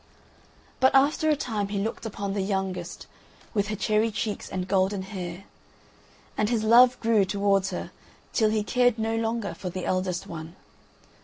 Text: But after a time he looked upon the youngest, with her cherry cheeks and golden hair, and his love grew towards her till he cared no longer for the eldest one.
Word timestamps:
But 0.79 0.95
after 0.95 1.29
a 1.29 1.35
time 1.35 1.67
he 1.67 1.77
looked 1.77 2.07
upon 2.07 2.33
the 2.33 2.41
youngest, 2.41 3.05
with 3.53 3.67
her 3.67 3.75
cherry 3.75 4.09
cheeks 4.09 4.49
and 4.49 4.67
golden 4.67 5.03
hair, 5.03 5.43
and 6.35 6.49
his 6.49 6.63
love 6.63 6.99
grew 6.99 7.23
towards 7.23 7.69
her 7.69 7.91
till 8.33 8.49
he 8.49 8.63
cared 8.63 8.97
no 8.97 9.15
longer 9.15 9.53
for 9.53 9.69
the 9.69 9.85
eldest 9.85 10.25
one. 10.25 10.55